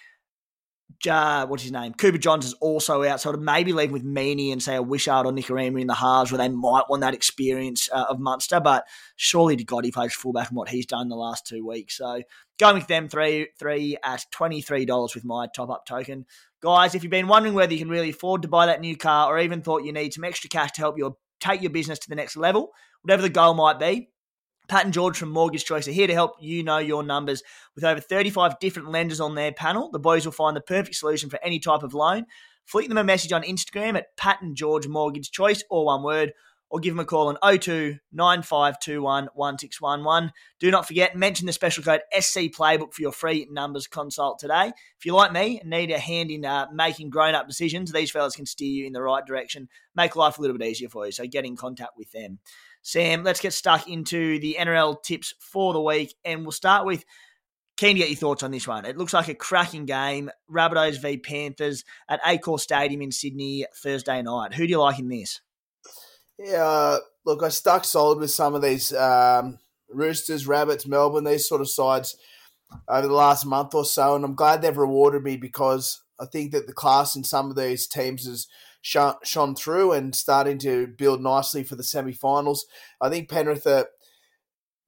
[1.09, 1.95] Uh, what's his name?
[1.95, 5.33] Cooper Johns is also out, so maybe leave with Meaney and say a Wishart or
[5.33, 8.85] Nikorima in the halves where they might want that experience uh, of Munster, but
[9.17, 11.99] surely to God he plays fullback and what he's done the last two weeks.
[11.99, 12.23] So
[12.59, 16.27] going with them three three at twenty three dollars with my top up token.
[16.61, 19.33] Guys, if you've been wondering whether you can really afford to buy that new car
[19.33, 22.09] or even thought you need some extra cash to help you take your business to
[22.09, 22.71] the next level,
[23.03, 24.11] whatever the goal might be,
[24.69, 27.43] Pat and George from Mortgage Choice are here to help you know your numbers.
[27.75, 31.31] With over 35 different lenders on their panel, the boys will find the perfect solution
[31.31, 32.27] for any type of loan.
[32.67, 36.35] Flick them a message on Instagram at Pat and George Mortgage Choice, or one word,
[36.71, 40.33] or give them a call on 02 9521 1611.
[40.61, 44.73] Do not forget, mention the special code SC Playbook for your free numbers consult today.
[44.99, 48.11] If you're like me and need a hand in uh, making grown up decisions, these
[48.11, 51.07] fellas can steer you in the right direction, make life a little bit easier for
[51.07, 51.13] you.
[51.13, 52.39] So get in contact with them.
[52.83, 57.05] Sam, let's get stuck into the NRL tips for the week, and we'll start with.
[57.77, 58.85] Keen to get your thoughts on this one.
[58.85, 60.33] It looks like a cracking game.
[60.51, 64.55] Rabbitohs v Panthers at Accor Stadium in Sydney Thursday night.
[64.55, 65.41] Who do you like in this?
[66.39, 69.59] Yeah, uh, look, I stuck solid with some of these um,
[69.91, 72.17] Roosters, Rabbits, Melbourne, these sort of sides
[72.87, 76.53] over the last month or so, and I'm glad they've rewarded me because I think
[76.53, 78.47] that the class in some of these teams has
[78.83, 82.67] shone, shone through and starting to build nicely for the semi-finals.
[83.01, 83.89] I think Penrith are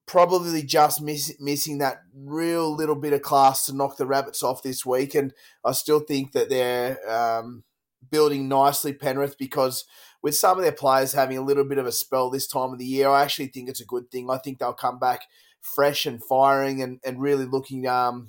[0.06, 4.62] probably just miss, missing that real little bit of class to knock the Rabbits off
[4.62, 5.32] this week, and
[5.64, 7.64] I still think that they're um,
[8.08, 9.84] building nicely, Penrith, because–
[10.22, 12.78] with some of their players having a little bit of a spell this time of
[12.78, 14.30] the year, I actually think it's a good thing.
[14.30, 15.22] I think they'll come back
[15.60, 18.28] fresh and firing and, and really looking um,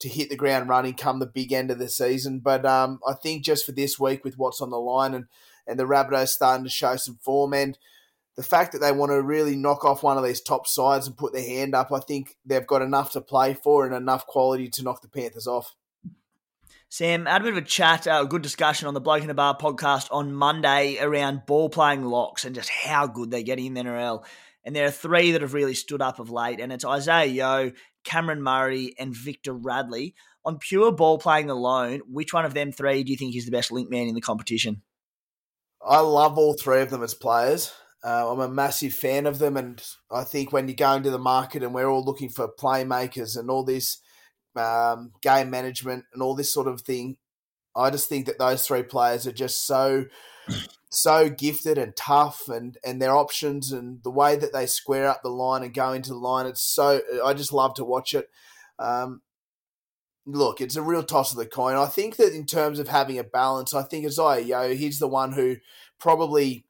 [0.00, 2.40] to hit the ground running come the big end of the season.
[2.40, 5.26] But um, I think just for this week with what's on the line and,
[5.66, 7.78] and the Rabbitohs starting to show some form and
[8.36, 11.16] the fact that they want to really knock off one of these top sides and
[11.16, 14.68] put their hand up, I think they've got enough to play for and enough quality
[14.68, 15.74] to knock the Panthers off.
[16.90, 19.22] Sam, I had a bit of a chat, uh, a good discussion on the Bloke
[19.22, 23.42] in a Bar podcast on Monday around ball playing locks and just how good they're
[23.42, 24.24] getting in the NRL.
[24.64, 27.72] And there are three that have really stood up of late, and it's Isaah Yeo,
[28.04, 30.14] Cameron Murray, and Victor Radley.
[30.46, 33.50] On pure ball playing alone, which one of them three do you think is the
[33.50, 34.80] best link man in the competition?
[35.86, 37.70] I love all three of them as players.
[38.02, 41.18] Uh, I'm a massive fan of them, and I think when you go into the
[41.18, 44.00] market and we're all looking for playmakers and all this
[44.58, 47.16] um, game management, and all this sort of thing.
[47.76, 50.06] I just think that those three players are just so
[50.90, 55.22] so gifted and tough, and and their options and the way that they square up
[55.22, 56.46] the line and go into the line.
[56.46, 58.28] It's so I just love to watch it.
[58.78, 59.22] Um,
[60.26, 61.76] look, it's a real toss of the coin.
[61.76, 65.08] I think that in terms of having a balance, I think Isaah Yeo, he's the
[65.08, 65.56] one who
[65.98, 66.64] probably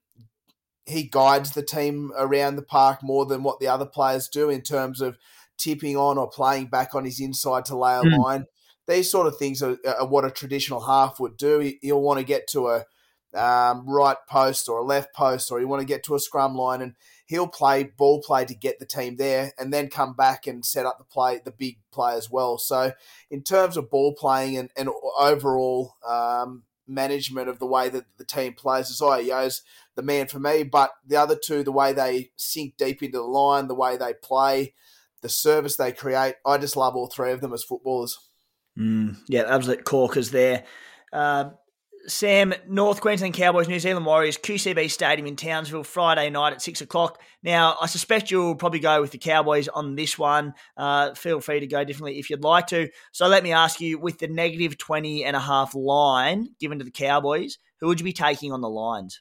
[0.87, 4.63] he guides the team around the park more than what the other players do in
[4.63, 5.19] terms of
[5.59, 8.19] tipping on or playing back on his inside to lay a mm.
[8.19, 8.47] line.
[8.87, 11.75] These sort of things are, are, what a traditional half would do.
[11.83, 12.85] He'll want to get to a
[13.35, 16.55] um, right post or a left post, or you want to get to a scrum
[16.55, 16.95] line, and
[17.27, 20.87] he'll play ball play to get the team there, and then come back and set
[20.87, 22.57] up the play, the big play as well.
[22.57, 22.93] So,
[23.31, 28.25] in terms of ball playing and, and overall um, management of the way that the
[28.25, 28.91] team plays.
[28.91, 29.63] Isaah's
[29.95, 33.25] the man for me, but the other two, the way they sink deep into the
[33.25, 34.75] line, the way they play,
[35.23, 38.19] the service they create, I just love all three of them as footballers.
[38.79, 40.65] Mm, yeah, absolute corkers there.
[41.13, 41.51] Uh,
[42.07, 46.81] Sam, North Queensland Cowboys, New Zealand Warriors, QCB Stadium in Townsville, Friday night at six
[46.81, 47.21] o'clock.
[47.43, 50.55] Now, I suspect you'll probably go with the Cowboys on this one.
[50.77, 52.89] Uh, feel free to go differently if you'd like to.
[53.13, 56.85] So let me ask you, with the negative 20 and a half line given to
[56.85, 59.21] the Cowboys, who would you be taking on the lines?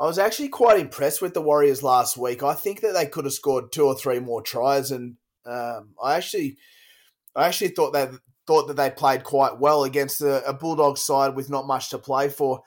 [0.00, 2.42] I was actually quite impressed with the Warriors last week.
[2.42, 6.16] I think that they could have scored two or three more tries, and um, I
[6.16, 6.56] actually,
[7.36, 8.10] I actually thought that
[8.46, 11.98] thought that they played quite well against a, a Bulldog side with not much to
[11.98, 12.62] play for.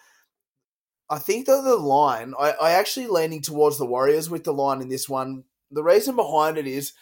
[1.09, 4.81] I think that the line, I, I actually leaning towards the Warriors with the line
[4.81, 5.43] in this one.
[5.69, 6.93] The reason behind it is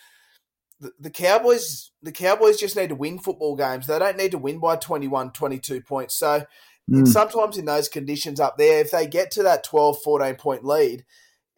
[0.80, 3.88] the, the Cowboys the Cowboys just need to win football games.
[3.88, 6.16] They don't need to win by 21, 22 points.
[6.16, 6.46] So
[6.90, 7.08] mm.
[7.08, 11.06] sometimes in those conditions up there, if they get to that 12, 14 point lead,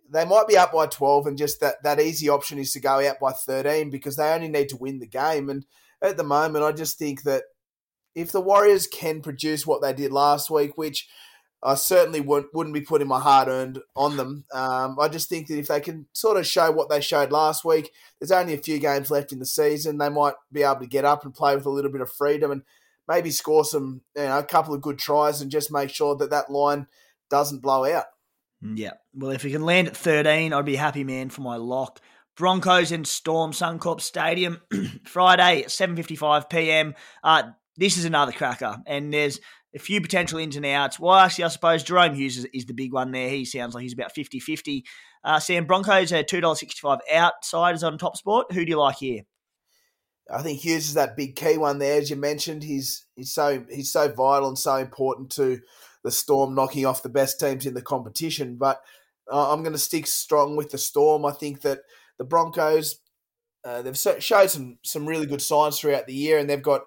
[0.09, 3.05] they might be up by 12 and just that, that easy option is to go
[3.05, 5.49] out by 13 because they only need to win the game.
[5.49, 5.65] And
[6.01, 7.43] at the moment, I just think that
[8.13, 11.09] if the Warriors can produce what they did last week, which
[11.63, 15.47] I certainly wouldn't, wouldn't be putting my hard earned on them, um, I just think
[15.47, 18.59] that if they can sort of show what they showed last week, there's only a
[18.59, 19.97] few games left in the season.
[19.97, 22.51] They might be able to get up and play with a little bit of freedom
[22.51, 22.61] and
[23.07, 26.31] maybe score some, you know, a couple of good tries and just make sure that
[26.31, 26.87] that line
[27.29, 28.05] doesn't blow out.
[28.61, 28.93] Yeah.
[29.13, 31.99] Well, if we can land at 13, I'd be happy man for my lock.
[32.35, 34.61] Broncos and Storm Suncorp Stadium
[35.05, 36.93] Friday at 7:55 p.m.
[37.23, 37.43] Uh,
[37.77, 39.39] this is another cracker, and there's
[39.73, 40.99] a few potential ins and outs.
[40.99, 43.29] Well, actually, I suppose Jahrome Hughes is, is the big one there.
[43.29, 44.83] He sounds like he's about 50 50.
[45.23, 48.51] Uh, Sam, Broncos are $2.65 outsiders on Top Sport.
[48.51, 49.21] Who do you like here?
[50.31, 52.63] I think Hughes is that big key one there, as you mentioned.
[52.63, 55.59] He's he's so he's so vital and so important to
[56.03, 58.55] the Storm knocking off the best teams in the competition.
[58.55, 58.81] But
[59.31, 61.25] uh, I'm going to stick strong with the Storm.
[61.25, 61.79] I think that
[62.17, 62.99] the Broncos,
[63.63, 66.81] uh, they've showed some some really good signs throughout the year, and they've got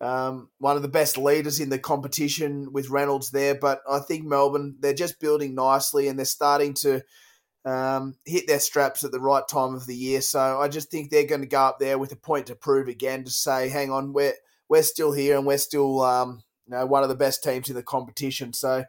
[0.00, 3.54] um, one of the best leaders in the competition with Reynolds there.
[3.54, 7.02] But I think Melbourne, they're just building nicely, and they're starting to
[7.64, 10.20] um, hit their straps at the right time of the year.
[10.20, 12.88] So I just think they're going to go up there with a point to prove
[12.88, 14.34] again to say, hang on, we're
[14.68, 17.76] we're still here, and we're still um, you know one of the best teams in
[17.76, 18.52] the competition.
[18.52, 18.84] So.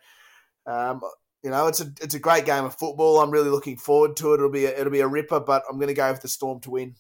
[0.66, 1.02] Um,
[1.44, 3.20] you know, it's a it's a great game of football.
[3.20, 4.36] I'm really looking forward to it.
[4.36, 6.62] It'll be a, it'll be a ripper, but I'm going to go with the Storm
[6.62, 6.96] to win.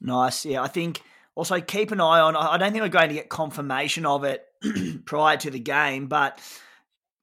[0.00, 0.62] Nice, yeah.
[0.62, 1.00] I think
[1.36, 2.36] also keep an eye on.
[2.36, 4.44] I don't think we're going to get confirmation of it
[5.04, 6.40] prior to the game, but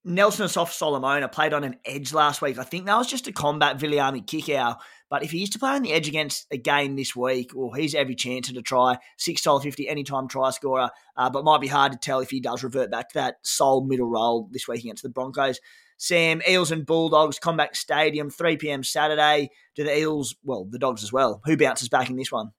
[0.05, 2.57] Nelson Asofa-Solomona played on an edge last week.
[2.57, 4.77] I think that was just to combat Viliami Kikau.
[5.09, 7.71] But if he used to play on the edge against a game this week, well,
[7.71, 8.97] he's every chance to try.
[9.19, 12.91] $6.50 anytime try scorer, uh, but might be hard to tell if he does revert
[12.91, 15.59] back to that sole middle role this week against the Broncos.
[15.97, 18.83] Sam, Eels and Bulldogs, CommBank Stadium, 3 p.m.
[18.83, 19.49] Saturday.
[19.75, 21.41] Do the Eels, well, the Dogs as well.
[21.43, 22.51] Who bounces back in this one?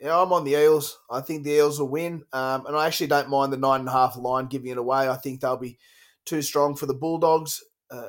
[0.00, 0.98] Yeah, I'm on the Eels.
[1.08, 2.24] I think the Eels will win.
[2.32, 5.08] Um, and I actually don't mind the nine and a half line giving it away.
[5.08, 5.78] I think they'll be
[6.24, 7.62] too strong for the Bulldogs.
[7.90, 8.08] Uh,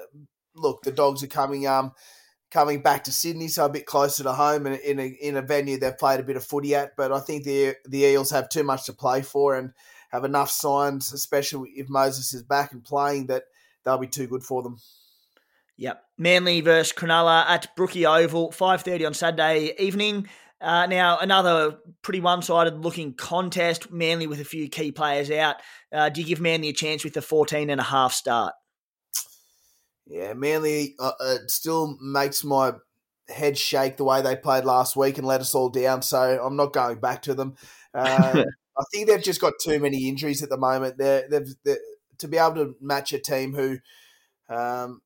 [0.55, 1.91] look, the Dogs are coming um,
[2.51, 5.41] coming back to Sydney, so a bit closer to home and in a, in a
[5.41, 6.95] venue they've played a bit of footy at.
[6.97, 9.71] But I think the the Eels have too much to play for and
[10.11, 13.43] have enough signs, especially if Moses is back and playing, that
[13.83, 14.77] they'll be too good for them.
[15.77, 16.03] Yep.
[16.17, 20.27] Manly versus Cronulla at Brookie Oval, 5.30 on Saturday evening.
[20.61, 25.55] Uh, now, another pretty one-sided looking contest, Manly with a few key players out.
[25.91, 28.53] Uh, do you give Manly a chance with the 14 and a half start?
[30.05, 32.73] Yeah, Manly uh, it still makes my
[33.27, 36.55] head shake the way they played last week and let us all down, so I'm
[36.55, 37.55] not going back to them.
[37.93, 38.43] Uh,
[38.77, 40.97] I think they've just got too many injuries at the moment.
[40.97, 41.79] They're, they've, they're,
[42.19, 43.77] to be able to match a team who,
[44.49, 45.01] um,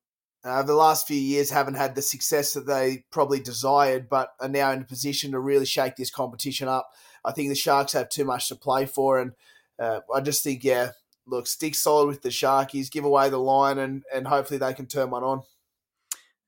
[0.46, 4.48] uh, the last few years haven't had the success that they probably desired, but are
[4.48, 6.88] now in a position to really shake this competition up.
[7.26, 9.32] I think the Sharks have too much to play for, and
[9.80, 10.92] uh, I just think, yeah,
[11.26, 14.86] look, stick solid with the Sharkies, give away the line, and and hopefully they can
[14.86, 15.42] turn one on.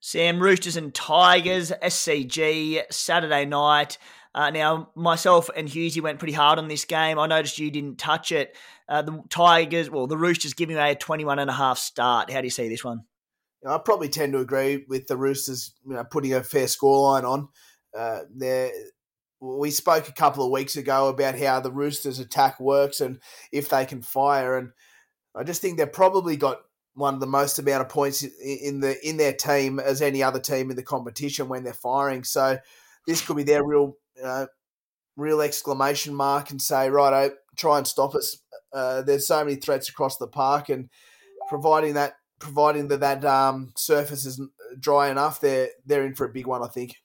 [0.00, 3.98] Sam Roosters and Tigers, SCG, Saturday night.
[4.32, 7.18] Uh, now, myself and Hughesy went pretty hard on this game.
[7.18, 8.56] I noticed you didn't touch it.
[8.88, 12.30] Uh, the Tigers, well, the Roosters giving away a 21 and a half start.
[12.30, 13.02] How do you see this one?
[13.66, 17.48] I probably tend to agree with the Roosters you know, putting a fair scoreline on.
[17.96, 18.68] Uh,
[19.40, 23.20] we spoke a couple of weeks ago about how the Roosters' attack works and
[23.52, 24.56] if they can fire.
[24.56, 24.70] And
[25.34, 26.60] I just think they've probably got
[26.94, 30.40] one of the most amount of points in the in their team as any other
[30.40, 32.24] team in the competition when they're firing.
[32.24, 32.58] So
[33.06, 34.46] this could be their real uh,
[35.16, 38.38] real exclamation mark and say, right, try and stop us.
[38.72, 40.88] Uh, there's so many threats across the park, and
[41.48, 44.40] providing that providing that that um, surface is
[44.78, 46.96] dry enough, they're they're in for a big one, I think.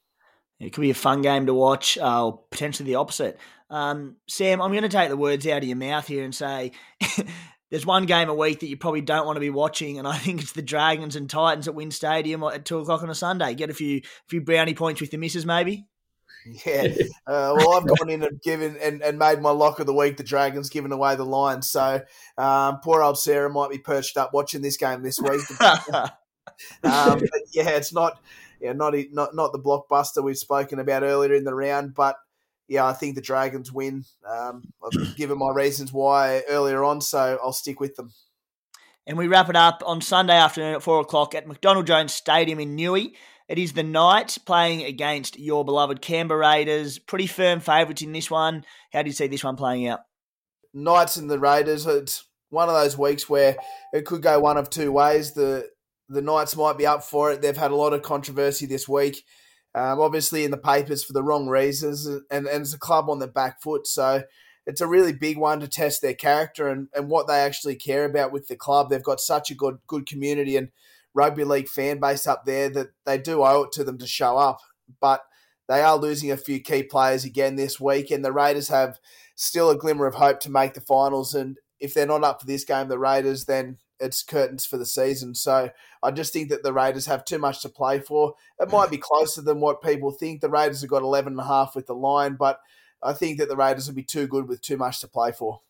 [0.60, 3.38] It could be a fun game to watch, uh, or potentially the opposite.
[3.70, 6.72] Um, Sam, I'm going to take the words out of your mouth here and say
[7.70, 10.16] there's one game a week that you probably don't want to be watching, and I
[10.16, 13.54] think it's the Dragons and Titans at WIN Stadium at two o'clock on a Sunday.
[13.54, 15.86] Get a few few brownie points with the misses, maybe.
[16.66, 16.88] Yeah.
[17.26, 20.18] Uh, well, I've gone in and given and, and made my lock of the week.
[20.18, 22.02] The Dragons giving away the Lions, so
[22.36, 25.40] um, poor old Sarah might be perched up watching this game this week.
[25.60, 26.10] um,
[26.82, 28.20] but yeah, it's not
[28.60, 32.16] yeah not not not the blockbuster we've spoken about earlier in the round, but
[32.68, 34.04] yeah, I think the Dragons win.
[34.28, 38.12] Um, I've given my reasons why earlier on, so I'll stick with them.
[39.06, 42.58] And we wrap it up on Sunday afternoon at four o'clock at McDonald Jones Stadium
[42.58, 43.12] in Newey.
[43.54, 46.98] It is the Knights playing against your beloved Canberra Raiders.
[46.98, 48.64] Pretty firm favourites in this one.
[48.92, 50.00] How do you see this one playing out?
[50.72, 51.86] Knights and the Raiders.
[51.86, 53.56] It's one of those weeks where
[53.92, 55.34] it could go one of two ways.
[55.34, 55.68] The
[56.08, 57.42] the Knights might be up for it.
[57.42, 59.22] They've had a lot of controversy this week,
[59.72, 63.20] um, obviously in the papers for the wrong reasons, and, and it's a club on
[63.20, 63.86] the back foot.
[63.86, 64.24] So
[64.66, 68.04] it's a really big one to test their character and, and what they actually care
[68.04, 68.90] about with the club.
[68.90, 70.70] They've got such a good good community and
[71.14, 74.36] rugby league fan base up there that they do owe it to them to show
[74.36, 74.58] up.
[75.00, 75.22] But
[75.68, 78.98] they are losing a few key players again this week, and the Raiders have
[79.34, 81.34] still a glimmer of hope to make the finals.
[81.34, 84.86] And if they're not up for this game, the Raiders, then it's curtains for the
[84.86, 85.34] season.
[85.34, 85.70] So
[86.02, 88.34] I just think that the Raiders have too much to play for.
[88.60, 90.40] It might be closer than what people think.
[90.40, 92.60] The Raiders have got 11 and a half with the line, but
[93.02, 95.60] I think that the Raiders will be too good with too much to play for.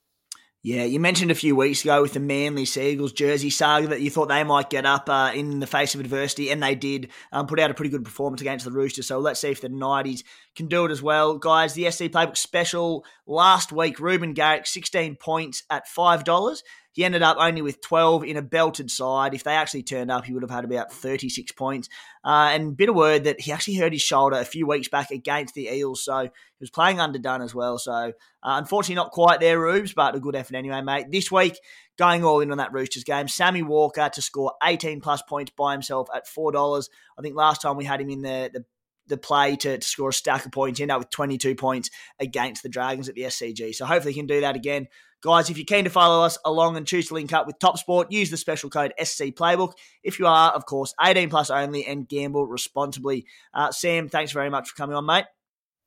[0.67, 4.09] Yeah, you mentioned a few weeks ago with the Manly Seagulls jersey saga that you
[4.09, 7.47] thought they might get up uh, in the face of adversity, and they did um,
[7.47, 9.07] put out a pretty good performance against the Roosters.
[9.07, 10.23] So let's see if the Knighties
[10.57, 11.37] can do it as well.
[11.37, 16.63] Guys, the SC Playbook special last week, Reuben Garrick, 16 points at $5.
[16.95, 19.35] He ended up only with 12 in a belted side.
[19.35, 21.89] If they actually turned up, he would have had about 36 points.
[22.25, 25.11] Uh, and bit of word that he actually hurt his shoulder a few weeks back
[25.11, 26.31] against the Eels, so he
[26.61, 27.79] was playing underdone as well.
[27.79, 28.11] So uh,
[28.43, 31.07] unfortunately, not quite there, Rubes, but a good effort anyway, mate.
[31.11, 31.59] This week,
[31.99, 33.27] going all in on that Roosters game.
[33.27, 36.89] Sammy Walker to score 18 plus points by himself at $4.
[37.19, 38.65] I think last time we had him in the, the
[39.07, 42.63] the play to, to score a stack of points, end up with 22 points against
[42.63, 43.75] the Dragons at the SCG.
[43.75, 44.89] So hopefully he can do that again.
[45.25, 47.79] Guys, if you're keen to follow us along and choose to link up with Top
[47.79, 49.73] Sport, use the special code SC Playbook.
[50.03, 53.25] If you are, of course, 18 plus only and gamble responsibly.
[53.55, 55.25] Uh, Sam, thanks very much for coming on, mate.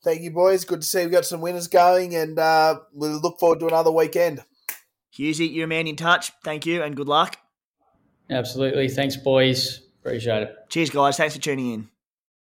[0.04, 0.66] Thank you, boys.
[0.66, 3.92] Good to see we've got some winners going and uh, we look forward to another
[3.92, 4.44] weekend.
[5.16, 6.32] Hughesy, you're a man in touch.
[6.44, 7.38] Thank you and good luck.
[8.32, 8.90] Absolutely.
[8.90, 9.82] Thanks, boys.
[10.02, 10.56] Appreciate it.
[10.70, 11.16] Cheers, guys.
[11.16, 11.90] Thanks for tuning in.